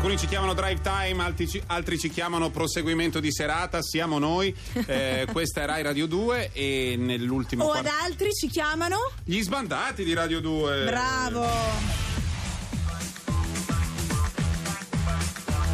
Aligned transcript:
Alcuni 0.00 0.16
ci 0.16 0.28
chiamano 0.28 0.54
drive 0.54 0.80
time, 0.80 1.22
altri 1.22 1.46
ci, 1.46 1.62
altri 1.66 1.98
ci 1.98 2.08
chiamano 2.08 2.48
proseguimento 2.48 3.20
di 3.20 3.30
serata, 3.30 3.82
siamo 3.82 4.18
noi. 4.18 4.56
Eh, 4.86 5.26
questa 5.30 5.60
è 5.60 5.66
Rai 5.66 5.82
Radio 5.82 6.06
2 6.06 6.52
e 6.54 6.94
nell'ultimo 6.96 7.64
O 7.64 7.66
quart- 7.66 7.86
ad 7.86 7.92
altri 8.04 8.32
ci 8.32 8.46
chiamano? 8.46 8.96
Gli 9.24 9.42
sbandati 9.42 10.02
di 10.02 10.14
Radio 10.14 10.40
2. 10.40 10.84
Bravo! 10.84 11.46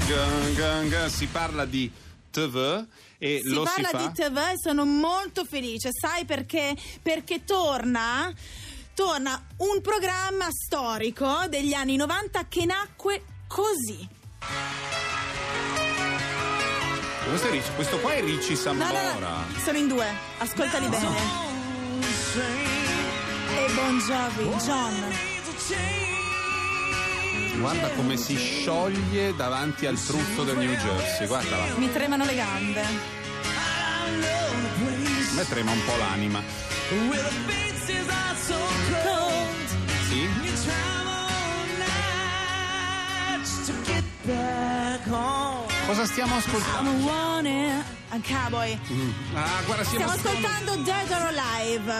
Gun, 0.09 0.55
gun, 0.57 0.89
gun. 0.89 1.09
Si 1.09 1.27
parla 1.27 1.65
di 1.65 1.89
TV 2.29 2.85
e 3.19 3.43
Si 3.45 3.53
lo 3.55 3.63
parla 3.63 3.89
si 3.91 3.97
fa. 3.97 4.07
di 4.09 4.13
TV 4.13 4.37
e 4.39 4.55
sono 4.61 4.85
molto 4.85 5.45
felice, 5.45 5.91
sai 5.93 6.25
perché? 6.25 6.75
Perché 7.01 7.45
torna, 7.45 8.35
torna 8.93 9.41
un 9.59 9.81
programma 9.81 10.49
storico 10.51 11.45
degli 11.49 11.75
anni 11.75 11.95
90 11.95 12.49
che 12.49 12.65
nacque 12.65 13.23
così. 13.47 14.09
Questo, 17.29 17.49
è 17.49 17.51
Ricci- 17.51 17.71
questo 17.75 17.99
qua 17.99 18.13
è 18.13 18.21
Ricci 18.23 18.51
No, 18.53 18.57
Sambora. 18.57 19.13
no, 19.15 19.19
no, 19.19 19.45
sono 19.65 19.79
in 19.79 19.89
due, 19.89 20.07
ascoltali 20.39 20.87
bene. 20.89 21.07
E 23.49 23.73
Bon 23.75 23.99
Jovi, 23.99 24.49
John. 24.65 25.15
Guarda 27.59 27.89
come 27.91 28.17
si 28.17 28.37
scioglie 28.37 29.35
davanti 29.35 29.87
al 29.87 30.01
truffo 30.01 30.45
del 30.45 30.57
New 30.59 30.75
Jersey. 30.77 31.27
Guarda 31.27 31.57
là. 31.57 31.65
Mi 31.77 31.91
tremano 31.93 32.25
le 32.25 32.35
gambe. 32.35 32.81
A 32.83 32.87
me 35.35 35.49
trema 35.49 35.73
un 35.73 35.85
po' 35.85 35.97
l'anima. 35.97 36.43
Cosa 45.87 46.05
stiamo 46.05 46.35
ascoltando? 46.37 46.91
I'm 46.91 47.07
a 48.11 48.19
cowboy. 48.21 48.77
Ah, 49.35 49.63
guarda, 49.65 49.85
Stiamo 49.85 50.11
stiamo 50.11 50.13
ascoltando 50.13 50.77
Dead 50.83 51.11
or 51.11 51.27
Alive. 51.29 51.93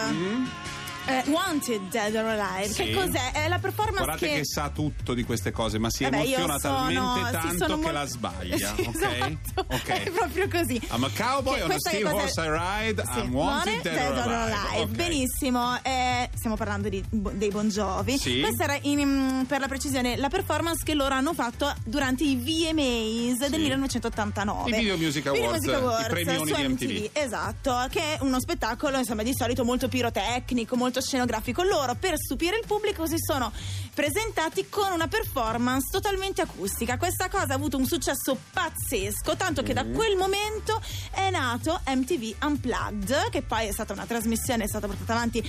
Eh, 1.07 1.23
wanted 1.27 1.81
Dead 1.89 2.13
or 2.15 2.25
Alive. 2.25 2.67
Mm. 2.67 2.71
Sì. 2.71 2.83
Che 2.83 2.93
cos'è? 2.93 3.31
È 3.31 3.47
la 3.47 3.59
performance 3.59 4.03
Guardate 4.03 4.27
che... 4.33 4.45
sa 4.45 4.69
tutto 4.69 5.13
di 5.13 5.23
queste 5.23 5.51
cose, 5.51 5.77
ma 5.79 5.89
si 5.89 6.03
Vabbè, 6.03 6.17
io 6.17 6.37
emoziona 6.37 6.59
sono- 6.59 6.75
talmente 6.75 7.31
tanto 7.31 7.57
sono 7.65 7.79
che 7.79 7.85
mo- 7.85 7.91
la 7.91 8.05
sbaglia, 8.05 8.57
Sì, 8.75 8.81
ok? 8.81 8.95
esatto. 8.95 9.65
Ok. 9.67 9.87
È 9.87 10.09
proprio 10.11 10.47
così. 10.49 10.75
I'm 10.91 11.03
a 11.03 11.09
cowboy 11.15 11.55
Che 11.57 11.63
on 11.63 11.71
a 11.71 11.75
steel 11.79 12.03
che 12.07 12.13
horse 12.13 12.41
I 12.41 12.49
ride. 12.49 13.03
Sì, 13.13 13.19
I'm 13.19 13.33
wanted, 13.33 13.81
dead, 13.81 14.17
or 14.17 14.31
alive. 14.31 14.79
Ok. 14.81 14.87
Benissimo, 14.89 15.77
eh, 15.83 16.29
stiamo 16.35 16.55
parlando 16.55 16.89
di- 16.89 17.03
dei 17.09 17.49
Bon 17.49 17.69
Jovi. 17.69 18.17
Sì. 18.17 18.41
Questa 18.41 18.63
era 18.65 18.77
in- 18.81 19.45
per 19.47 19.59
la 19.59 19.67
precisione 19.67 20.15
la 20.17 20.29
performance 20.29 20.83
che 20.83 20.93
loro 20.93 21.13
hanno 21.13 21.33
fatto 21.33 21.73
durante 21.85 22.23
i 22.25 22.35
VMAs 22.35 23.37
del 23.49 23.53
Sì. 23.53 23.57
1989. 23.59 24.69
I 24.69 24.73
Video 24.79 24.97
Music 24.97 25.23
Video 25.31 25.45
Awards, 25.45 25.65
Music 25.65 25.81
Awards 25.81 26.05
i 26.05 26.09
premioni 26.09 26.51
su 26.51 26.55
di 26.55 26.67
MTV. 26.67 27.09
Esatto, 27.13 27.87
che 27.89 27.99
è 28.15 28.17
uno 28.21 28.39
spettacolo 28.39 28.97
insomma 28.97 29.23
di 29.23 29.31
solito 29.33 29.63
molto 29.63 29.87
pirotecnico, 29.87 30.75
molto 30.75 30.96
scenografico. 31.01 31.63
Loro 31.63 31.95
per 31.95 32.15
stupire 32.17 32.57
il 32.57 32.65
pubblico 32.65 33.05
si 33.07 33.17
sono 33.17 33.51
presentati 33.93 34.67
con 34.69 34.91
una 34.91 35.07
performance 35.07 35.89
totalmente 35.91 36.41
acustica. 36.41 36.97
Questa 36.97 37.29
cosa 37.29 37.53
ha 37.53 37.55
avuto 37.55 37.77
un 37.77 37.85
successo 37.85 38.37
pazzesco, 38.53 39.35
tanto 39.35 39.63
che 39.63 39.73
da 39.73 39.83
Mm. 39.83 39.93
quel 39.93 40.15
momento 40.17 40.81
è 41.11 41.29
nato 41.29 41.79
MTV 41.87 42.43
Unplugged, 42.43 43.29
che 43.29 43.41
poi 43.41 43.67
è 43.67 43.71
stata 43.71 43.93
una 43.93 44.05
trasmissione, 44.05 44.65
è 44.65 44.67
stata 44.67 44.87
portata 44.87 45.13
avanti 45.13 45.43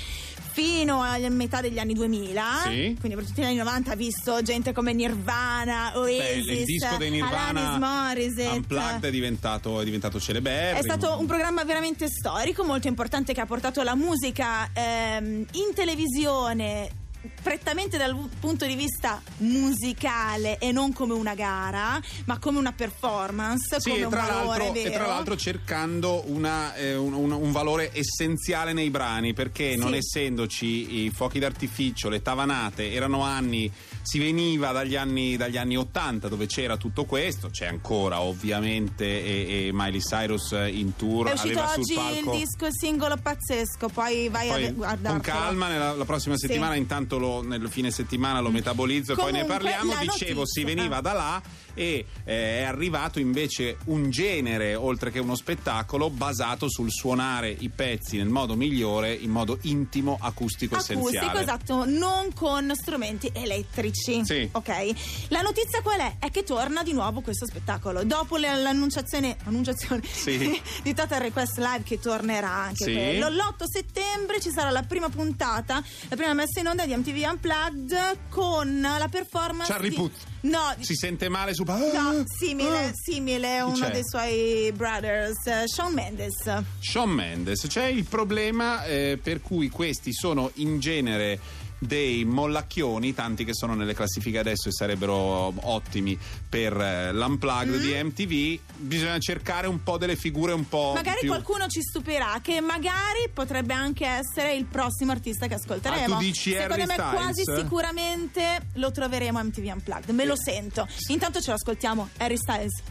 fino 0.59 1.03
alla 1.05 1.28
metà 1.28 1.61
degli 1.61 1.78
anni 1.78 1.95
2000. 1.95 2.42
Sì. 2.64 2.97
Quindi 2.98 3.17
per 3.17 3.25
tutti 3.25 3.42
gli 3.42 3.45
anni 3.45 3.55
90 3.55 3.92
ha 3.92 3.95
visto 3.95 4.42
gente 4.42 4.73
come 4.73 4.92
Nirvana, 4.92 5.92
Beh, 5.92 5.98
Oasis, 5.98 6.47
il 6.48 6.65
disco 6.65 6.97
dei 6.97 7.11
Nirvana 7.11 7.48
Alanis 7.48 7.78
Morissette. 7.78 8.56
Unplugged 8.56 9.05
è 9.05 9.10
diventato, 9.10 9.81
è 9.81 9.84
diventato 9.84 10.19
celeberrimo. 10.19 10.81
È 10.81 10.83
stato 10.83 11.21
un 11.21 11.27
programma 11.27 11.62
veramente 11.62 12.09
storico, 12.09 12.65
molto 12.65 12.88
importante 12.88 13.33
che 13.33 13.41
ha 13.41 13.47
portato 13.47 13.83
la 13.83 13.94
musica 13.94 14.69
ehm, 14.72 15.47
in 15.53 15.75
televisione 15.75 16.97
prettamente 17.43 17.99
dal 17.99 18.17
punto 18.41 18.65
di 18.65 18.75
vista 18.75 19.21
musicale 19.39 20.59
e 20.59 20.73
non 20.73 20.93
come 20.93 21.15
una 21.15 21.34
gara, 21.34 22.01
ma 22.27 22.39
come 22.39 22.59
una 22.59 22.73
performance, 22.73 23.81
Sì, 23.81 23.91
come 23.91 24.05
un 24.05 24.11
tra, 24.11 24.23
valore 24.27 24.59
l'altro, 24.65 24.73
vero. 24.73 24.89
e 24.89 24.93
tra 24.93 25.06
l'altro 25.06 25.37
cercando 25.37 26.23
una, 26.27 26.75
eh, 26.75 26.95
un, 26.95 27.12
un- 27.12 27.33
un 27.33 27.53
valore 27.53 27.91
essenziale 27.93 28.73
nei 28.73 28.91
brani, 28.91 29.33
perché 29.34 29.77
non 29.77 29.93
Sì. 29.93 29.99
essendoci 29.99 31.05
i 31.05 31.11
fuochi 31.11 31.39
d'artificio, 31.39 32.09
le 32.09 32.23
tavanate, 32.23 32.93
erano 32.93 33.23
anni, 33.23 33.71
si 34.03 34.19
veniva 34.19 34.72
dagli 34.72 34.97
anni, 34.97 35.36
dagli 35.36 35.56
anni 35.56 35.76
80 35.76 36.28
dove 36.28 36.47
c'era 36.47 36.76
tutto 36.76 37.04
questo, 37.04 37.50
c'è 37.50 37.66
ancora 37.66 38.20
ovviamente, 38.20 39.04
e, 39.04 39.66
e 39.66 39.70
Miley 39.72 40.00
Cyrus 40.00 40.53
in 40.70 40.97
tour 40.97 41.28
È 41.28 41.32
uscito 41.32 41.62
oggi 41.62 41.94
palco... 41.94 42.32
il 42.32 42.38
disco 42.38 42.66
il 42.66 42.72
singolo 42.78 43.16
pazzesco, 43.16 43.88
poi 43.88 44.28
vai 44.28 44.48
Poi, 44.48 44.64
a 44.66 44.72
guardarlo. 44.72 45.20
con 45.20 45.20
calma 45.20 45.69
nella, 45.69 45.92
la 45.92 46.04
prossima 46.04 46.36
Sì. 46.36 46.47
settimana 46.47 46.75
intanto 46.75 47.19
lo- 47.19 47.42
nel 47.42 47.69
fine 47.69 47.91
settimana 47.91 48.41
lo 48.41 48.50
metabolizzo 48.50 49.12
e 49.12 49.16
poi 49.16 49.32
ne 49.32 49.44
parliamo 49.44 49.92
dicevo 50.00 50.47
si 50.47 50.60
notizia- 50.60 50.65
veniva 50.65 50.97
ah. 50.97 51.00
da 51.00 51.12
là 51.12 51.42
e 51.78 52.05
eh, 52.25 52.59
è 52.59 52.62
arrivato 52.65 53.21
invece 53.21 53.78
un 53.84 54.11
genere 54.11 54.75
oltre 54.75 55.12
che 55.12 55.21
uno 55.21 55.37
spettacolo 55.37 56.11
basato 56.11 56.69
sul 56.69 56.91
suonare 56.91 57.55
i 57.56 57.69
pezzi 57.69 58.16
nel 58.16 58.28
modo 58.28 58.56
migliore 58.56 59.12
in 59.15 59.31
modo 59.31 59.59
intimo 59.62 60.19
acustico, 60.21 60.75
Acustico, 60.75 60.99
essenziale 61.09 61.41
esatto, 61.41 61.84
non 61.84 62.33
con 62.34 62.72
strumenti 62.75 63.31
elettrici. 63.33 64.25
Sì. 64.25 64.49
Ok. 64.50 65.28
La 65.28 65.41
notizia 65.41 65.81
qual 65.81 66.00
è? 66.00 66.16
È 66.19 66.31
che 66.33 66.43
torna 66.43 66.83
di 66.83 66.93
nuovo 66.93 67.21
questo 67.21 67.47
spettacolo. 67.47 68.03
Dopo 68.03 68.37
l'annunciazione, 68.37 69.37
annunciazione 69.45 70.03
Sì. 70.05 70.60
di 70.83 70.95
Total 70.95 71.21
Request 71.21 71.59
Live 71.59 71.83
che 71.84 72.00
tornerà 72.00 72.50
anche 72.50 72.84
Sì. 72.84 72.93
quello. 72.93 73.28
L'8 73.28 73.65
settembre 73.71 74.41
ci 74.41 74.50
sarà 74.50 74.71
la 74.71 74.83
prima 74.83 75.09
puntata, 75.09 75.81
la 76.09 76.16
prima 76.16 76.33
messa 76.34 76.59
in 76.59 76.66
onda 76.66 76.84
di 76.84 76.97
MTV 76.97 77.28
Unplugged 77.31 78.19
con 78.31 78.81
la 78.81 79.09
performance. 79.09 79.71
Charlie 79.71 79.91
di... 79.91 79.95
Puth. 79.97 80.37
No, 80.41 80.75
si 80.78 80.94
sente 80.94 81.28
male 81.28 81.53
su 81.53 81.65
No, 81.93 82.22
simile, 82.26 82.87
Ah. 82.87 82.93
simile, 82.94 83.56
Chi 83.56 83.62
uno 83.72 83.87
c'è? 83.87 83.91
dei 83.91 84.03
suoi 84.04 84.72
brothers, 84.72 85.47
eh, 85.47 85.65
Shawn 85.66 85.93
Mendes. 85.93 86.37
Shawn 86.81 87.10
Mendes. 87.10 87.66
C'è 87.66 87.87
il 87.87 88.04
problema 88.04 88.84
eh, 88.84 89.19
per 89.21 89.41
cui 89.41 89.69
questi 89.69 90.12
sono 90.12 90.50
in 90.54 90.78
genere 90.78 91.41
dei 91.78 92.25
mollacchioni, 92.25 93.15
tanti 93.15 93.44
che 93.44 93.55
sono 93.55 93.75
nelle 93.75 93.94
classifiche 93.94 94.39
adesso 94.39 94.69
e 94.69 94.72
sarebbero 94.72 95.53
ottimi 95.69 96.19
per 96.49 96.77
eh, 96.77 97.12
l'unplugged 97.12 97.81
Mm. 97.81 97.81
di 97.81 98.03
MTV. 98.03 98.61
Bisogna 98.77 99.19
cercare 99.19 99.66
un 99.66 99.83
po' 99.83 99.99
delle 99.99 100.16
figure 100.16 100.53
un 100.53 100.69
po' 100.69 100.93
Magari 100.94 101.21
più... 101.21 101.28
qualcuno 101.28 101.66
ci 101.69 101.81
stupirà, 101.83 102.39
che 102.43 102.61
magari 102.61 103.28
potrebbe 103.33 103.75
anche 103.75 104.06
essere 104.06 104.55
il 104.55 104.65
prossimo 104.66 105.12
artista 105.12 105.47
che 105.47 105.55
ascolteremo. 105.55 106.15
Ah, 106.15 106.19
tu 106.19 106.25
dici 106.25 106.50
Secondo 106.53 106.75
Harry 106.75 106.87
me 106.87 106.93
Styles? 106.94 107.12
quasi 107.15 107.43
sicuramente 107.44 108.59
lo 108.75 108.91
troveremo 108.91 109.39
a 109.39 109.43
MTV 109.43 109.71
Unplugged, 109.75 110.10
me 110.10 110.25
lo 110.25 110.34
sento. 110.37 110.87
Intanto 111.09 111.41
ce 111.41 111.50
lo 111.50 111.56
ascoltiamo, 111.56 112.09
Harry 112.19 112.37
Styles. 112.37 112.83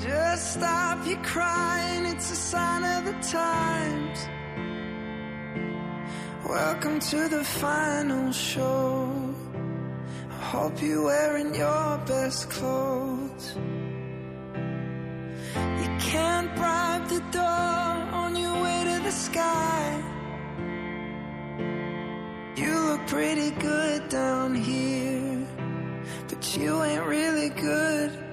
Just 0.00 0.56
stop 0.56 1.06
your 1.06 1.20
crying, 1.20 2.04
it's 2.06 2.30
a 2.30 2.34
sign 2.34 2.82
of 2.82 3.04
the 3.04 3.16
times. 3.30 4.28
Welcome 6.48 7.00
to 7.00 7.28
the 7.28 7.42
final 7.42 8.30
show. 8.30 9.34
I 10.30 10.34
hope 10.34 10.82
you're 10.82 11.02
wearing 11.02 11.54
your 11.54 11.98
best 12.06 12.50
clothes. 12.50 13.54
You 15.56 15.88
can't 15.98 16.54
bribe 16.54 17.08
the 17.08 17.20
door 17.32 17.42
on 17.42 18.36
your 18.36 18.62
way 18.62 18.84
to 18.84 19.02
the 19.04 19.10
sky. 19.10 20.02
You 22.56 22.78
look 22.78 23.06
pretty 23.06 23.50
good 23.52 24.10
down 24.10 24.54
here, 24.54 25.46
but 26.28 26.56
you 26.58 26.82
ain't 26.82 27.06
really 27.06 27.48
good. 27.48 28.23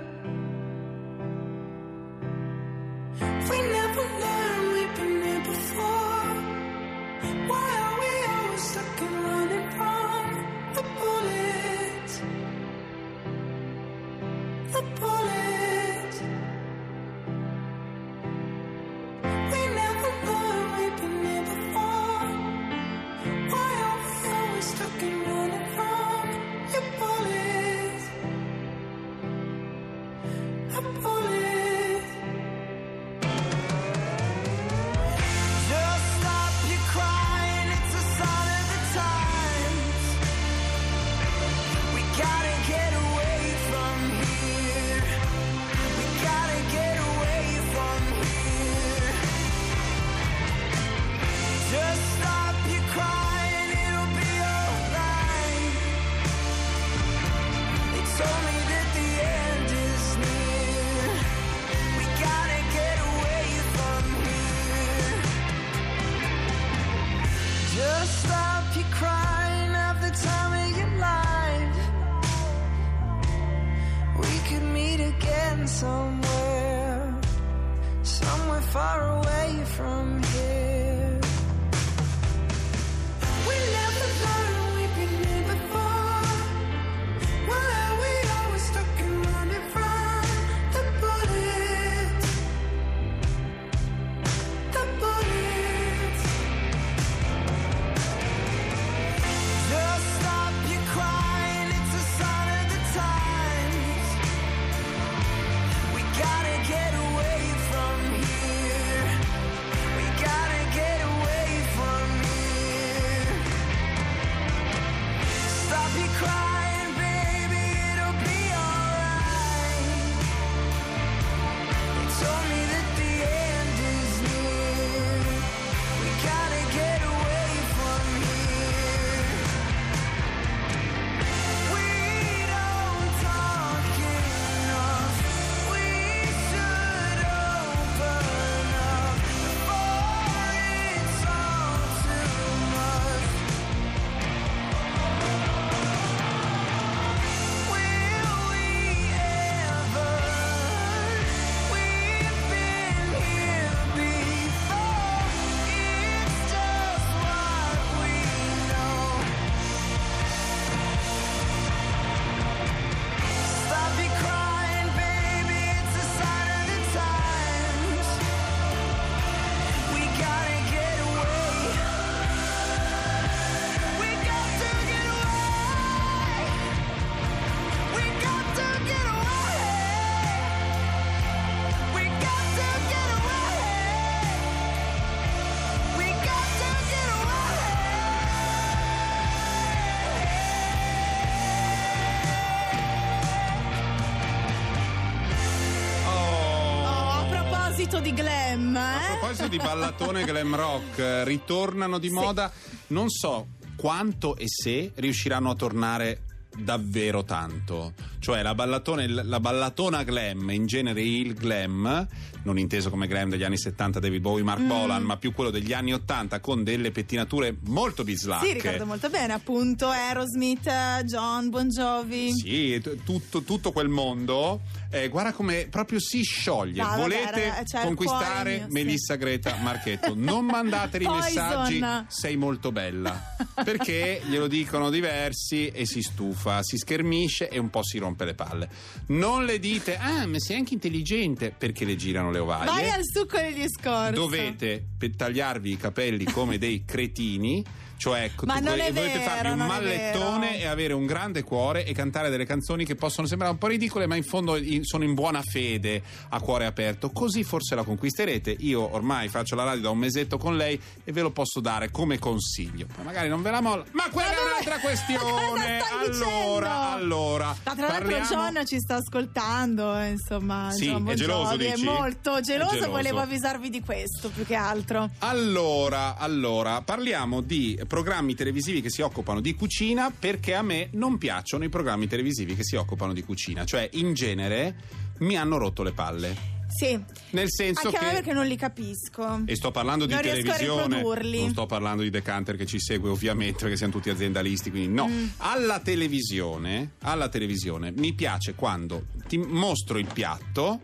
Di 198.02 198.14
glam, 198.14 198.76
A 198.76 199.04
eh? 199.14 199.18
proposito 199.18 199.48
di 199.48 199.58
ballatone 199.58 200.24
glam 200.26 200.56
rock, 200.56 200.98
eh, 200.98 201.24
ritornano 201.24 201.98
di 202.00 202.10
moda. 202.10 202.52
Non 202.88 203.10
so 203.10 203.48
quanto 203.76 204.36
e 204.38 204.46
se 204.48 204.92
riusciranno 204.96 205.52
a 205.52 205.56
tornare 205.56 206.24
davvero 206.58 207.24
tanto. 207.24 207.94
Cioè 208.20 208.42
la, 208.42 208.54
ballatone, 208.54 209.08
la 209.08 209.40
ballatona 209.40 210.04
glam, 210.04 210.50
in 210.50 210.66
genere 210.66 211.02
il 211.02 211.34
glam, 211.34 212.06
non 212.44 212.58
inteso 212.60 212.90
come 212.90 213.08
glam 213.08 213.30
degli 213.30 213.44
anni 213.44 213.58
70 213.58 214.00
David 214.00 214.22
Bowie, 214.22 214.44
Mm. 214.44 214.46
Mark 214.46 214.62
Bolan, 214.62 215.04
ma 215.04 215.18
più 215.18 215.34
quello 215.34 215.50
degli 215.50 215.72
anni 215.72 215.94
80 215.94 216.40
con 216.42 216.64
delle 216.64 216.92
pettinature 216.92 217.56
molto 217.68 218.04
bislacche. 218.04 218.48
Sì, 218.48 218.54
ricordo 218.54 218.86
molto 218.86 219.10
bene, 219.10 219.34
appunto, 219.34 219.88
Aerosmith, 219.88 220.68
eh, 220.68 221.04
John, 221.06 221.50
Bon 221.50 221.68
Jovi. 221.70 222.34
Sì, 222.34 222.80
t- 222.84 223.04
tutto, 223.04 223.42
tutto 223.44 223.72
quel 223.72 223.88
mondo, 223.88 224.60
eh, 224.92 225.08
guarda 225.08 225.32
come 225.32 225.68
proprio 225.70 226.00
si 226.00 226.22
scioglie. 226.24 226.82
Vabbè, 226.82 227.02
Volete 227.02 227.50
raga, 227.50 227.64
c'è 227.64 227.80
il 227.80 227.86
conquistare 227.86 228.58
mio, 228.58 228.66
sì. 228.66 228.72
Melissa 228.72 229.16
Greta 229.16 229.56
Marchetto? 229.62 230.14
Non 230.16 230.46
mandateli 230.46 231.08
messaggi, 231.10 231.82
sei 232.08 232.36
molto 232.36 232.72
bella. 232.72 233.36
Perché 233.64 234.22
glielo 234.26 234.48
dicono 234.48 234.90
diversi 234.90 235.68
e 235.70 235.86
si 235.86 236.02
stufa, 236.02 236.62
si 236.62 236.78
schermisce 236.78 237.50
e 237.50 237.58
un 237.58 237.70
po' 237.70 237.84
si 237.84 237.98
rompe 237.98 238.26
le 238.26 238.34
palle. 238.34 238.70
Non 239.08 239.46
le 239.46 239.60
dite, 239.60 239.98
ah, 239.98 240.26
ma 240.28 240.40
sei 240.40 240.58
anche 240.58 240.74
intelligente, 240.74 241.54
perché 241.58 241.86
le 241.86 241.96
girano 241.96 242.30
le 242.30 242.40
ovaie. 242.40 242.66
Vai 242.66 242.90
al 242.90 243.04
succo 243.04 243.38
del 243.38 243.54
discorso. 243.54 244.12
Dovete 244.12 244.86
tagliarvi 245.16 245.72
i 245.72 245.78
capelli 245.78 246.26
come 246.26 246.58
dei 246.58 246.84
cretini. 246.86 247.64
Cioè, 248.02 248.32
Ma 248.46 248.56
non 248.58 248.80
è 248.80 248.92
dovete 248.92 249.20
vero, 249.20 249.22
farvi 249.22 249.52
un 249.52 249.58
non 249.58 249.66
è 249.68 249.70
mallettone 249.70 250.50
vero. 250.54 250.60
e 250.64 250.66
avere 250.66 250.94
un 250.94 251.06
grande 251.06 251.44
cuore 251.44 251.86
e 251.86 251.94
cantare 251.94 252.32
delle 252.32 252.46
canzoni 252.48 252.84
che 252.84 252.96
possono 252.96 253.28
sembrare 253.28 253.54
un 253.54 253.60
po' 253.60 253.68
ridicole, 253.68 254.08
ma 254.08 254.16
in 254.16 254.24
fondo 254.24 254.56
in- 254.58 254.84
sono 254.86 255.04
in 255.04 255.14
buona 255.14 255.44
fede, 255.44 256.02
a 256.30 256.40
cuore 256.40 256.66
aperto. 256.66 257.12
Così 257.12 257.44
forse 257.44 257.76
la 257.76 257.84
conquisterete. 257.84 258.56
Io 258.62 258.92
ormai 258.92 259.28
faccio 259.28 259.54
la 259.54 259.66
radio 259.66 259.82
da 259.84 259.90
un 259.92 260.00
mesetto 260.00 260.40
con 260.40 260.58
lei 260.58 260.82
e 261.04 261.12
ve 261.12 261.22
lo 261.22 261.30
posso 261.30 261.60
dare 261.60 261.92
come 261.92 262.18
consiglio. 262.18 262.88
Poi 262.96 263.06
magari 263.06 263.30
non 263.30 263.44
ve 263.44 263.52
la 263.52 263.62
molla, 263.62 263.84
ma 263.92 264.10
quella 264.12 264.30
Ma 264.30 264.34
è 264.34 264.38
dove- 264.38 264.50
un'altra 264.50 264.80
questione. 264.82 265.20
Cosa 265.22 265.86
stai 265.86 266.10
dicendo? 266.10 266.26
allora, 266.26 266.90
allora. 266.94 267.46
Ma 267.64 267.76
tra 267.76 267.88
l'altro 267.88 268.10
parliamo- 268.10 268.26
John 268.52 268.66
ci 268.66 268.80
sta 268.80 268.96
ascoltando, 268.96 269.96
eh, 270.00 270.08
insomma. 270.10 270.72
Sì, 270.72 270.86
John 270.86 271.04
Bon 271.04 271.14
è 271.14 271.16
geloso, 271.16 271.52
Jovi, 271.52 271.70
dici? 271.72 271.82
È 271.82 271.84
molto 271.86 272.36
È 272.38 272.42
geloso, 272.42 272.72
geloso. 272.74 272.90
volevo 272.90 273.20
avvisarvi 273.20 273.70
di 273.70 273.82
questo 273.82 274.30
più 274.30 274.44
che 274.44 274.56
altro. 274.56 275.08
Allora, 275.20 276.18
allora, 276.18 276.82
parliamo 276.82 277.42
di 277.42 277.78
programmi 277.92 278.36
televisivi 278.36 278.80
che 278.80 278.90
si 278.90 279.02
occupano 279.02 279.42
di 279.42 279.54
cucina 279.54 280.14
perché 280.18 280.56
a 280.56 280.62
me 280.62 280.88
non 280.94 281.18
piacciono 281.18 281.66
i 281.66 281.70
programmi 281.70 282.08
televisivi 282.08 282.56
che 282.56 282.64
si 282.64 282.78
occupano 282.78 283.12
di 283.12 283.22
cucina, 283.22 283.66
cioè 283.66 283.90
in 283.96 284.14
genere 284.14 284.76
mi 285.18 285.36
hanno 285.36 285.58
rotto 285.58 285.84
le 285.84 285.92
palle. 285.92 286.60
Sì. 286.70 286.98
Nel 287.32 287.52
senso 287.52 287.88
Anche 287.88 288.00
che 288.00 288.06
perché 288.06 288.32
non 288.32 288.46
li 288.46 288.56
capisco. 288.56 289.42
e 289.46 289.58
sto 289.58 289.72
parlando 289.72 290.06
di 290.06 290.14
Non 290.14 290.22
televisione, 290.22 291.02
non 291.02 291.50
sto 291.50 291.66
parlando 291.66 292.02
di 292.02 292.10
Decanter 292.10 292.56
che 292.56 292.66
ci 292.66 292.80
segue 292.80 293.10
ovviamente 293.10 293.58
perché 293.60 293.76
siamo 293.76 293.92
tutti 293.92 294.10
aziendalisti, 294.10 294.70
quindi 294.70 294.88
no. 294.88 295.10
Mm. 295.10 295.28
Alla 295.40 295.82
televisione, 295.82 296.92
alla 297.02 297.28
televisione 297.28 297.92
mi 297.92 298.14
piace 298.14 298.56
quando 298.56 299.08
ti 299.28 299.38
mostro 299.38 299.98
il 299.98 300.08
piatto, 300.14 300.80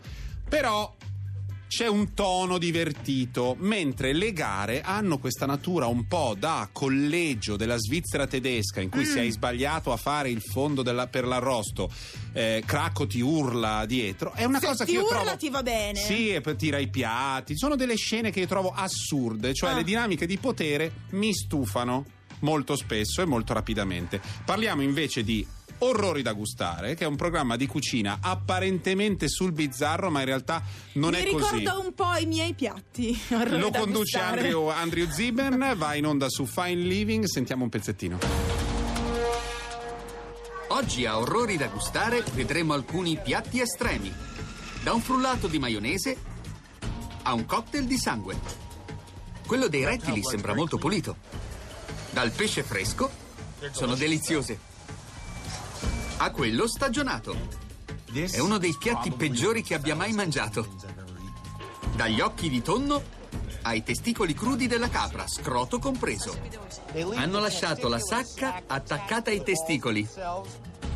però 0.49 0.93
c'è 1.67 1.87
un 1.87 2.13
tono 2.13 2.57
divertito, 2.57 3.55
mentre 3.59 4.13
le 4.13 4.31
gare 4.33 4.81
hanno 4.81 5.17
questa 5.17 5.45
natura 5.45 5.87
un 5.87 6.07
po' 6.07 6.35
da 6.37 6.69
collegio 6.71 7.57
della 7.57 7.77
Svizzera 7.77 8.25
tedesca, 8.25 8.79
in 8.81 8.89
cui 8.89 9.01
Mm. 9.01 9.11
se 9.11 9.19
hai 9.19 9.31
sbagliato 9.31 9.91
a 9.91 9.97
fare 9.97 10.29
il 10.29 10.41
fondo 10.41 10.81
della- 10.81 11.07
per 11.07 11.25
l'arrosto, 11.25 11.91
eh, 12.33 12.63
Cracco 12.65 13.05
ti 13.05 13.19
urla 13.21 13.85
dietro. 13.85 14.31
È 14.33 14.45
una 14.45 14.59
Se 14.59 14.65
cosa 14.67 14.85
ti 14.85 14.91
che 14.93 14.97
io 14.97 15.05
urla, 15.05 15.21
trovo. 15.21 15.37
ti 15.37 15.49
va 15.49 15.61
bene. 15.63 15.99
Sì, 15.99 16.29
e 16.29 16.41
tira 16.55 16.77
i 16.77 16.87
piatti. 16.89 17.57
Sono 17.57 17.75
delle 17.75 17.95
scene 17.95 18.31
che 18.31 18.39
io 18.39 18.47
trovo 18.47 18.71
assurde, 18.73 19.53
cioè 19.53 19.71
Ah. 19.71 19.75
le 19.75 19.83
dinamiche 19.83 20.25
di 20.25 20.37
potere 20.37 20.91
mi 21.11 21.33
stufano 21.33 22.05
molto 22.39 22.75
spesso 22.75 23.21
e 23.21 23.25
molto 23.25 23.53
rapidamente. 23.53 24.21
Parliamo 24.45 24.81
invece 24.83 25.23
di 25.23 25.45
Orrori 25.79 26.23
da 26.23 26.33
gustare, 26.33 26.95
che 26.95 27.03
è 27.03 27.07
un 27.07 27.15
programma 27.15 27.55
di 27.55 27.67
cucina 27.67 28.17
apparentemente 28.21 29.27
sul 29.27 29.51
bizzarro, 29.51 30.09
ma 30.09 30.19
in 30.19 30.25
realtà 30.25 30.63
non 30.93 31.11
Mi 31.11 31.17
è 31.17 31.29
così. 31.29 31.57
ricorda 31.57 31.77
un 31.77 31.93
po' 31.93 32.15
i 32.19 32.25
miei 32.25 32.53
piatti. 32.53 33.17
orrori 33.31 33.59
Lo 33.59 33.69
da 33.69 33.79
conduce. 33.79 34.17
Andrew, 34.17 34.67
Andrew 34.69 35.07
Ziben, 35.09 35.73
va 35.77 35.93
in 35.93 36.05
onda 36.07 36.29
su 36.29 36.45
Fine 36.45 36.81
Living, 36.81 37.25
sentiamo 37.25 37.63
un 37.63 37.69
pezzettino. 37.69 38.17
Oggi 40.69 41.05
a 41.05 41.17
Orrori 41.19 41.57
da 41.57 41.67
gustare 41.67 42.23
vedremo 42.33 42.73
alcuni 42.73 43.17
piatti 43.21 43.61
estremi. 43.61 44.11
Da 44.83 44.93
un 44.93 45.01
frullato 45.01 45.47
di 45.47 45.59
maionese 45.59 46.17
a 47.23 47.33
un 47.33 47.45
cocktail 47.45 47.85
di 47.85 47.97
sangue. 47.97 48.37
Quello 49.45 49.67
dei 49.67 49.85
rettili 49.85 50.23
sembra 50.23 50.53
molto 50.53 50.77
pulito. 50.77 51.15
Dal 52.11 52.31
pesce 52.31 52.63
fresco 52.63 53.09
sono 53.71 53.95
deliziose. 53.95 54.75
A 56.19 56.31
quello 56.31 56.67
stagionato. 56.67 57.35
È 58.11 58.39
uno 58.39 58.57
dei 58.57 58.75
piatti 58.77 59.11
peggiori 59.11 59.61
che 59.61 59.75
abbia 59.75 59.95
mai 59.95 60.13
mangiato. 60.13 60.67
Dagli 61.95 62.19
occhi 62.21 62.49
di 62.49 62.61
tonno 62.63 63.03
ai 63.61 63.83
testicoli 63.83 64.33
crudi 64.33 64.65
della 64.65 64.89
capra, 64.89 65.27
scroto 65.27 65.77
compreso. 65.77 66.35
Hanno 67.13 67.39
lasciato 67.39 67.87
la 67.87 67.99
sacca 67.99 68.63
attaccata 68.65 69.29
ai 69.29 69.43
testicoli. 69.43 70.07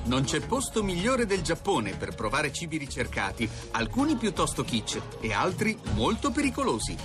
Non 0.06 0.24
c'è 0.24 0.40
posto 0.40 0.82
migliore 0.82 1.28
del 1.28 1.44
Giappone 1.44 1.96
per 1.96 2.16
provare 2.16 2.52
cibi 2.52 2.78
ricercati, 2.78 3.48
alcuni 3.72 4.16
piuttosto 4.16 4.64
kitsch 4.64 5.00
e 5.20 5.34
altri 5.34 5.78
molto 5.94 6.32
pericolosi. 6.32 6.98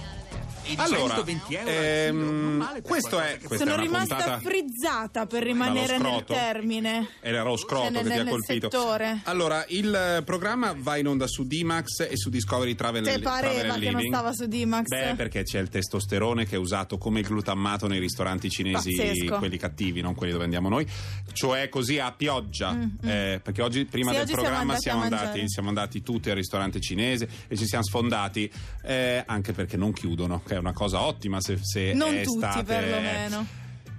Allora, 0.76 1.14
120 1.14 1.54
euro 1.54 1.70
al 1.70 1.76
ehm, 1.76 2.82
questo 2.82 3.20
è, 3.20 3.38
questa 3.44 3.64
Sono 3.66 3.76
è 3.76 3.80
rimasta 3.82 4.14
puntata 4.16 4.38
frizzata 4.40 5.26
per 5.26 5.42
rimanere 5.42 5.98
nel 5.98 6.24
termine. 6.24 7.08
Era 7.20 7.42
lo 7.42 7.56
scroto 7.56 7.84
Cioè, 7.84 7.90
nel- 7.92 8.02
che 8.02 8.08
ti 8.08 8.14
ha 8.18 8.22
nel 8.22 8.28
colpito. 8.32 8.70
settore. 8.70 9.20
Allora, 9.24 9.64
il 9.68 9.94
eh, 9.94 10.22
programma 10.22 10.74
va 10.76 10.96
in 10.96 11.06
onda 11.06 11.26
su 11.26 11.44
D-Max 11.46 12.00
e 12.10 12.16
su 12.16 12.30
Discovery 12.30 12.74
Travel, 12.74 13.04
Te 13.04 13.20
Travel 13.20 13.24
pareva 13.56 13.74
and 13.74 13.82
che 13.82 13.90
non 13.90 14.02
stava 14.02 14.32
su 14.32 14.46
D-Max? 14.46 14.86
Beh, 14.88 15.14
perché 15.16 15.42
c'è 15.42 15.60
il 15.60 15.68
testosterone 15.68 16.46
che 16.46 16.56
è 16.56 16.58
usato 16.58 16.98
come 16.98 17.20
glutammato 17.22 17.86
nei 17.86 17.98
ristoranti 18.00 18.50
cinesi, 18.50 18.94
Pazzesco. 18.94 19.38
quelli 19.38 19.56
cattivi, 19.58 20.00
non 20.00 20.14
quelli 20.14 20.32
dove 20.32 20.44
andiamo 20.44 20.68
noi. 20.68 20.86
Cioè 21.32 21.68
così 21.68 21.98
a 21.98 22.12
pioggia. 22.12 22.76
Eh, 23.02 23.40
perché 23.42 23.62
oggi, 23.62 23.84
prima 23.84 24.10
Mm, 24.10 24.14
Sì, 24.14 24.18
del 24.18 24.22
oggi 24.24 24.32
siamo 24.32 24.42
programma, 24.42 24.60
andati 24.72 24.82
siamo 24.82 25.02
andati, 25.02 25.48
siamo 25.48 25.68
andati 25.68 26.02
tutti 26.02 26.30
al 26.30 26.36
ristorante 26.36 26.80
cinese 26.80 27.28
e 27.48 27.56
ci 27.56 27.66
siamo 27.66 27.84
sfondati. 27.84 28.50
eh, 28.82 29.22
anche 29.26 29.52
perché 29.52 29.76
non 29.76 29.92
chiudono, 29.92 30.42
che 30.46 30.54
è 30.56 30.60
una 30.60 30.72
cosa 30.72 31.02
ottima 31.02 31.40
se, 31.40 31.58
se 31.62 31.92
non 31.92 32.14
è 32.14 32.22
tutti, 32.22 32.44
estate. 32.44 32.64
perlomeno. 32.64 33.46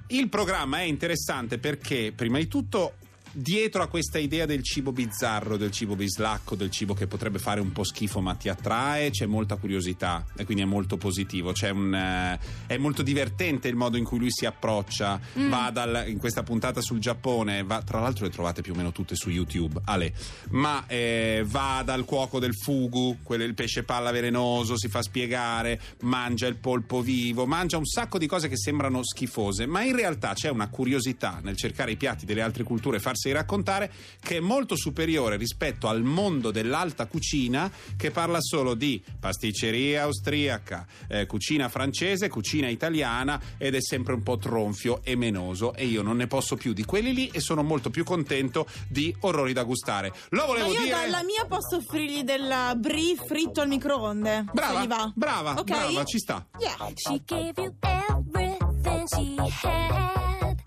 Il 0.07 0.29
programma 0.29 0.79
è 0.79 0.83
interessante 0.83 1.57
perché, 1.57 2.13
prima 2.15 2.37
di 2.37 2.47
tutto, 2.47 2.93
dietro 3.37 3.83
a 3.83 3.87
questa 3.87 4.17
idea 4.17 4.47
del 4.47 4.63
cibo 4.63 4.91
bizzarro, 4.91 5.57
del 5.57 5.69
cibo 5.69 5.95
bislacco, 5.95 6.55
del 6.55 6.71
cibo 6.71 6.95
che 6.95 7.05
potrebbe 7.05 7.37
fare 7.37 7.59
un 7.59 7.71
po' 7.71 7.83
schifo 7.83 8.19
ma 8.19 8.33
ti 8.33 8.49
attrae, 8.49 9.11
c'è 9.11 9.27
molta 9.27 9.57
curiosità 9.57 10.25
e 10.35 10.43
quindi 10.43 10.63
è 10.63 10.65
molto 10.65 10.97
positivo. 10.97 11.51
C'è 11.51 11.69
un, 11.69 11.93
eh, 11.93 12.39
è 12.65 12.77
molto 12.77 13.03
divertente 13.03 13.67
il 13.67 13.75
modo 13.75 13.97
in 13.97 14.03
cui 14.03 14.17
lui 14.17 14.31
si 14.31 14.45
approccia. 14.45 15.19
Mm. 15.37 15.49
Va 15.49 15.69
dal, 15.71 16.05
in 16.07 16.17
questa 16.17 16.41
puntata 16.41 16.81
sul 16.81 16.99
Giappone, 16.99 17.63
va- 17.63 17.83
tra 17.83 17.99
l'altro 17.99 18.25
le 18.25 18.31
trovate 18.31 18.61
più 18.61 18.73
o 18.73 18.75
meno 18.75 18.91
tutte 18.91 19.15
su 19.15 19.29
YouTube. 19.29 19.81
Ale, 19.85 20.13
ma 20.49 20.85
eh, 20.87 21.43
va 21.45 21.83
dal 21.85 22.05
cuoco 22.05 22.39
del 22.39 22.55
fugu, 22.55 23.19
quello, 23.21 23.43
il 23.43 23.53
pesce 23.53 23.83
palla 23.83 24.09
velenoso, 24.09 24.77
si 24.77 24.87
fa 24.87 25.03
spiegare, 25.03 25.79
mangia 26.01 26.47
il 26.47 26.55
polpo 26.55 27.01
vivo, 27.01 27.45
mangia 27.45 27.77
un 27.77 27.85
sacco 27.85 28.17
di 28.17 28.25
cose 28.25 28.47
che 28.47 28.57
sembrano 28.57 29.03
schifose, 29.03 29.67
ma 29.67 29.83
in 29.83 29.95
realtà 29.95 30.33
c'è 30.33 30.49
una 30.49 30.69
curiosità 30.69 31.39
nel 31.43 31.55
cercare 31.55 31.91
i 31.91 31.97
piatti 31.97 32.25
delle 32.25 32.41
altre 32.41 32.63
culture 32.63 32.97
e 32.97 32.99
farseli 33.27 33.31
raccontare 33.31 33.91
che 34.19 34.37
è 34.37 34.39
molto 34.39 34.75
superiore 34.75 35.37
rispetto 35.37 35.87
al 35.87 36.03
mondo 36.03 36.51
dell'alta 36.51 37.05
cucina 37.07 37.69
che 37.95 38.11
parla 38.11 38.39
solo 38.41 38.73
di 38.73 39.01
pasticceria 39.19 40.03
austriaca, 40.03 40.85
eh, 41.07 41.25
cucina 41.25 41.69
francese, 41.69 42.29
cucina 42.29 42.69
italiana 42.69 43.39
ed 43.57 43.75
è 43.75 43.81
sempre 43.81 44.13
un 44.13 44.23
po' 44.23 44.37
tronfio 44.37 45.01
e 45.03 45.15
menoso 45.15 45.73
e 45.73 45.85
io 45.85 46.01
non 46.01 46.17
ne 46.17 46.27
posso 46.27 46.55
più 46.55 46.73
di 46.73 46.85
quelli 46.85 47.13
lì 47.13 47.29
e 47.29 47.39
sono 47.39 47.63
molto 47.63 47.89
più 47.89 48.03
contento 48.03 48.67
di 48.87 49.13
orrori 49.21 49.53
da 49.53 49.63
gustare. 49.63 50.13
Lo 50.29 50.41
Ma 50.41 50.45
volevo 50.45 50.71
io 50.71 50.81
dire 50.81 50.89
dalla 50.89 51.23
mia 51.23 51.45
posso 51.47 51.77
offrirgli 51.77 52.23
del 52.23 52.73
brie 52.77 53.15
fritto 53.15 53.61
al 53.61 53.67
microonde. 53.67 54.45
Brava, 54.53 55.11
brava, 55.15 55.51
Ok? 55.57 55.63
brava, 55.63 56.03
ci 56.03 56.19
sta. 56.19 56.45
Yeah. 56.59 56.75
She 56.95 57.21
gave 57.25 57.53
you 57.57 57.73
everything 57.81 59.05
she 59.13 59.35
had, 59.63 60.61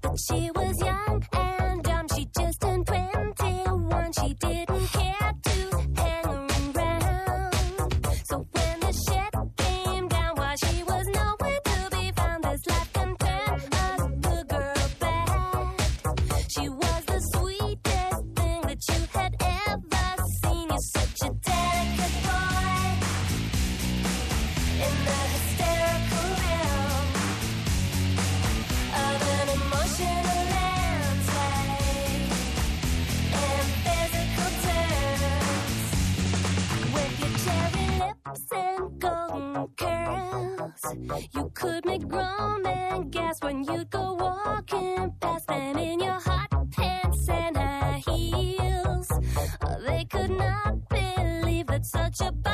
but 0.00 0.16
she 0.18 0.50
was 0.54 0.78
young 0.78 1.11
your. 52.22 52.51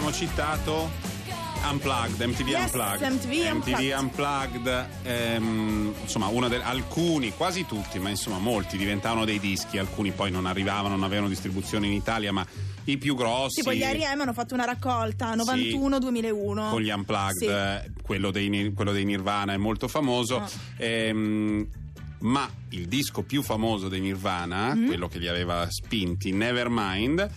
Abbiamo 0.00 0.12
citato 0.12 0.90
Unplugged, 1.70 2.22
MTV 2.26 2.48
Yes, 2.48 2.72
Unplugged. 2.72 3.12
MTV 3.12 3.52
Unplugged. 3.52 3.98
Unplugged, 3.98 4.86
ehm, 5.02 5.94
insomma, 6.00 6.28
uno 6.28 6.48
de- 6.48 6.62
alcuni, 6.62 7.34
quasi 7.36 7.66
tutti, 7.66 7.98
ma 7.98 8.08
insomma 8.08 8.38
molti 8.38 8.78
diventavano 8.78 9.26
dei 9.26 9.38
dischi, 9.38 9.76
alcuni 9.76 10.10
poi 10.12 10.30
non 10.30 10.46
arrivavano, 10.46 10.94
non 10.94 11.04
avevano 11.04 11.28
distribuzione 11.28 11.86
in 11.86 11.92
Italia, 11.92 12.32
ma 12.32 12.46
i 12.84 12.96
più 12.96 13.14
grossi 13.14 13.60
Tipo 13.60 13.74
gli 13.74 13.82
R.E.M. 13.82 14.20
hanno 14.22 14.32
fatto 14.32 14.54
una 14.54 14.64
raccolta 14.64 15.34
91-2001. 15.34 16.70
con 16.70 16.80
gli 16.80 16.88
Unplugged, 16.90 17.36
Sì. 17.36 17.44
eh, 17.46 17.90
quello, 18.02 18.30
dei, 18.30 18.72
quello 18.74 18.92
dei 18.92 19.04
Nirvana 19.04 19.52
è 19.52 19.58
molto 19.58 19.86
famoso. 19.86 20.38
Ah. 20.38 20.48
Ehm, 20.78 21.66
ma 22.20 22.48
il 22.70 22.86
disco 22.88 23.20
più 23.22 23.42
famoso 23.42 23.88
dei 23.88 24.00
Nirvana, 24.00 24.74
Mm. 24.74 24.86
quello 24.86 25.08
che 25.08 25.18
li 25.18 25.28
aveva 25.28 25.66
spinti, 25.70 26.32
Nevermind, 26.32 27.30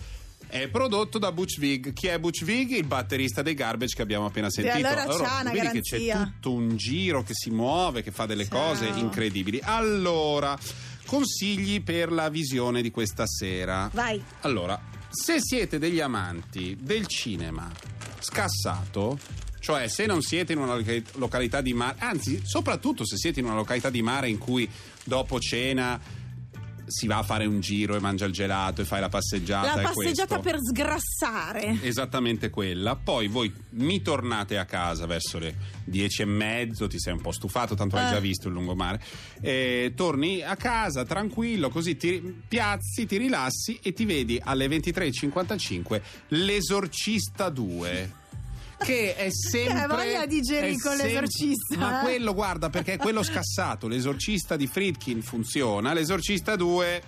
è 0.54 0.68
prodotto 0.68 1.18
da 1.18 1.32
Butch 1.32 1.58
Vig. 1.58 1.92
Chi 1.92 2.06
è 2.06 2.16
Butch 2.20 2.44
Vig? 2.44 2.70
Il 2.70 2.86
batterista 2.86 3.42
dei 3.42 3.54
Garbage 3.54 3.96
che 3.96 4.02
abbiamo 4.02 4.26
appena 4.26 4.48
sentito. 4.48 4.86
allora 4.86 5.04
c'ha 5.04 5.40
una 5.40 5.50
vedi 5.50 5.68
che 5.68 5.80
c'è 5.80 5.98
garanzia. 5.98 6.32
tutto 6.32 6.52
un 6.52 6.76
giro 6.76 7.24
che 7.24 7.32
si 7.34 7.50
muove, 7.50 8.04
che 8.04 8.12
fa 8.12 8.24
delle 8.24 8.46
Ciao. 8.46 8.68
cose 8.68 8.86
incredibili. 8.86 9.58
Allora, 9.64 10.56
consigli 11.06 11.82
per 11.82 12.12
la 12.12 12.28
visione 12.28 12.82
di 12.82 12.92
questa 12.92 13.26
sera. 13.26 13.90
Vai. 13.92 14.22
Allora, 14.42 14.80
se 15.10 15.40
siete 15.40 15.80
degli 15.80 15.98
amanti 15.98 16.76
del 16.80 17.08
cinema 17.08 17.68
scassato, 18.20 19.18
cioè 19.58 19.88
se 19.88 20.06
non 20.06 20.22
siete 20.22 20.52
in 20.52 20.58
una 20.60 20.76
loca- 20.76 21.10
località 21.14 21.60
di 21.62 21.74
mare, 21.74 21.96
anzi, 21.98 22.42
soprattutto 22.44 23.04
se 23.04 23.16
siete 23.16 23.40
in 23.40 23.46
una 23.46 23.56
località 23.56 23.90
di 23.90 24.02
mare 24.02 24.28
in 24.28 24.38
cui 24.38 24.70
dopo 25.02 25.40
cena 25.40 26.22
si 26.86 27.06
va 27.06 27.18
a 27.18 27.22
fare 27.22 27.46
un 27.46 27.60
giro 27.60 27.94
e 27.96 28.00
mangia 28.00 28.24
il 28.26 28.32
gelato 28.32 28.80
e 28.82 28.84
fai 28.84 29.00
la 29.00 29.08
passeggiata 29.08 29.76
La 29.76 29.82
passeggiata 29.82 30.38
per 30.38 30.56
sgrassare. 30.60 31.78
Esattamente 31.82 32.50
quella. 32.50 32.96
Poi 32.96 33.28
voi 33.28 33.52
mi 33.70 34.02
tornate 34.02 34.58
a 34.58 34.64
casa 34.64 35.06
verso 35.06 35.38
le 35.38 35.54
dieci 35.84 36.22
e 36.22 36.26
mezzo, 36.26 36.86
ti 36.86 36.98
sei 36.98 37.12
un 37.12 37.20
po' 37.20 37.32
stufato, 37.32 37.74
tanto 37.74 37.96
hai 37.96 38.06
Eh. 38.08 38.10
già 38.12 38.20
visto 38.20 38.48
il 38.48 38.54
lungomare. 38.54 39.02
E 39.40 39.92
torni 39.94 40.42
a 40.42 40.56
casa 40.56 41.04
tranquillo, 41.04 41.68
così 41.70 41.96
ti 41.96 42.42
piazzi, 42.48 43.06
ti 43.06 43.16
rilassi 43.16 43.78
e 43.82 43.92
ti 43.92 44.04
vedi 44.04 44.40
alle 44.42 44.66
23.55 44.68 46.00
L'esorcista 46.28 47.48
2. 47.48 48.22
Che 48.84 49.14
è 49.16 49.30
sempre. 49.30 49.82
Eh, 49.82 49.86
voglia 49.86 50.26
di 50.26 50.40
Jerry 50.40 50.76
con 50.76 50.96
sem- 50.96 51.06
l'Esorcista, 51.06 51.76
Ma 51.76 52.00
eh. 52.00 52.02
quello, 52.02 52.34
guarda, 52.34 52.68
perché 52.70 52.94
è 52.94 52.96
quello 52.98 53.22
scassato. 53.22 53.88
L'esorcista 53.88 54.56
di 54.56 54.66
Friedkin 54.66 55.22
funziona, 55.22 55.92
l'esorcista 55.92 56.54
2 56.56 57.02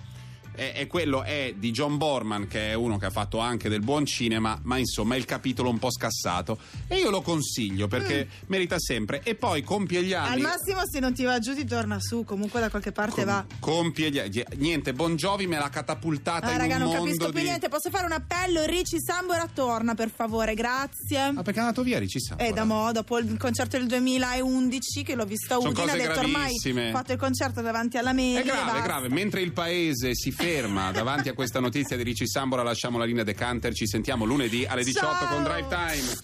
è, 0.57 0.73
è 0.73 0.87
quello 0.87 1.21
è 1.23 1.53
di 1.55 1.69
John 1.71 1.97
Borman, 1.97 2.47
che 2.47 2.71
è 2.71 2.73
uno 2.73 2.97
che 2.97 3.05
ha 3.05 3.09
fatto 3.11 3.37
anche 3.37 3.69
del 3.69 3.81
buon 3.81 4.05
cinema, 4.05 4.59
ma 4.63 4.77
insomma 4.77 5.13
è 5.15 5.17
il 5.19 5.25
capitolo 5.25 5.69
un 5.69 5.77
po' 5.77 5.91
scassato. 5.91 6.57
E 6.87 6.97
io 6.97 7.09
lo 7.11 7.21
consiglio 7.21 7.87
perché 7.87 8.27
merita 8.47 8.79
sempre. 8.79 9.21
E 9.23 9.35
poi 9.35 9.61
compie 9.61 10.03
gli 10.03 10.13
anni. 10.13 10.41
Mm. 10.41 10.45
Al 10.45 10.51
massimo, 10.51 10.81
se 10.91 10.99
non 10.99 11.13
ti 11.13 11.23
va 11.23 11.37
giù, 11.39 11.53
ti 11.53 11.65
torna 11.65 11.99
su. 11.99 12.23
Comunque, 12.23 12.59
da 12.59 12.69
qualche 12.69 12.91
parte 12.91 13.23
com- 13.23 13.25
va. 13.25 13.45
compie 13.59 14.09
gli 14.09 14.19
anni. 14.19 14.43
Niente, 14.55 14.93
Bon 14.93 15.15
Jovi 15.15 15.45
me 15.47 15.57
l'ha 15.59 15.69
catapultata 15.69 16.47
Ah, 16.47 16.51
in 16.53 16.57
raga, 16.57 16.75
un 16.77 16.81
non 16.81 16.91
capisco 16.93 17.29
più 17.29 17.39
di... 17.39 17.45
niente. 17.45 17.69
Posso 17.69 17.89
fare 17.91 18.05
un 18.05 18.13
appello? 18.13 18.63
Ricci 18.65 18.97
Sambora 18.99 19.47
torna, 19.53 19.93
per 19.93 20.09
favore, 20.09 20.55
grazie. 20.55 21.31
Ma 21.31 21.43
perché 21.43 21.59
è 21.59 21.61
andato 21.61 21.83
via 21.83 21.99
Ricci 21.99 22.19
Sambora? 22.19 22.49
Eh, 22.49 22.53
da 22.53 22.63
mo', 22.63 22.91
dopo 22.91 23.19
il 23.19 23.37
concerto 23.37 23.77
del 23.77 23.85
2011 23.87 25.03
che 25.03 25.15
l'ho 25.15 25.25
visto 25.25 25.53
a 25.53 25.57
Udine, 25.57 25.91
ha 25.91 25.95
detto 25.95 26.19
ormai 26.19 26.31
gravissime. 26.31 26.87
ho 26.89 26.91
fatto 26.91 27.11
il 27.13 27.19
concerto 27.19 27.61
davanti 27.61 27.97
alla 27.97 28.13
media. 28.13 28.41
È 28.41 28.43
grave, 28.43 28.79
è 28.79 28.81
grave. 28.81 29.09
Mentre 29.09 29.41
il 29.41 29.51
paese 29.51 30.15
si 30.15 30.31
ferma 30.31 30.45
davanti 30.91 31.27
a 31.27 31.33
questa 31.33 31.59
notizia 31.59 31.97
di 31.97 32.03
Ricci 32.03 32.25
Sambora, 32.25 32.63
lasciamo 32.63 32.97
la 32.97 33.03
linea 33.03 33.23
De 33.23 33.33
Canter. 33.33 33.73
Ci 33.73 33.85
sentiamo 33.85 34.23
lunedì 34.23 34.65
alle 34.65 34.85
18 34.85 35.05
Ciao. 35.05 35.27
con 35.27 35.43
Drive 35.43 35.67
Time. 35.67 36.15